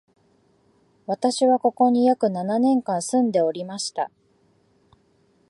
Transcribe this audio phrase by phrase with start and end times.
[1.05, 4.09] 私は、ここに約七年間住んでおりました